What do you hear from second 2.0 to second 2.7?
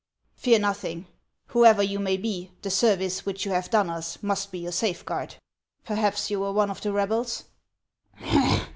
be,